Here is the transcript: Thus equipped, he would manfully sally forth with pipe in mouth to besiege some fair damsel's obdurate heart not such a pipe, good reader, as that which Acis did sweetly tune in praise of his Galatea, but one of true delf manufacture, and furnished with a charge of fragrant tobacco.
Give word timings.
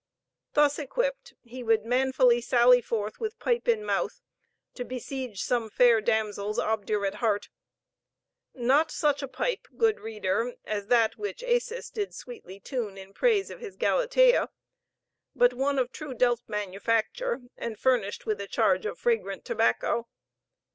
Thus 0.53 0.79
equipped, 0.79 1.35
he 1.43 1.61
would 1.61 1.85
manfully 1.85 2.41
sally 2.41 2.81
forth 2.81 3.19
with 3.19 3.37
pipe 3.37 3.67
in 3.67 3.85
mouth 3.85 4.19
to 4.73 4.83
besiege 4.83 5.43
some 5.43 5.69
fair 5.69 6.01
damsel's 6.01 6.57
obdurate 6.57 7.13
heart 7.21 7.49
not 8.55 8.89
such 8.89 9.21
a 9.21 9.27
pipe, 9.27 9.67
good 9.77 9.99
reader, 9.99 10.55
as 10.65 10.87
that 10.87 11.19
which 11.19 11.43
Acis 11.43 11.93
did 11.93 12.15
sweetly 12.15 12.59
tune 12.59 12.97
in 12.97 13.13
praise 13.13 13.51
of 13.51 13.59
his 13.59 13.77
Galatea, 13.77 14.49
but 15.35 15.53
one 15.53 15.77
of 15.77 15.91
true 15.91 16.15
delf 16.15 16.41
manufacture, 16.47 17.41
and 17.55 17.77
furnished 17.77 18.25
with 18.25 18.41
a 18.41 18.47
charge 18.47 18.87
of 18.87 18.97
fragrant 18.97 19.45
tobacco. 19.45 20.07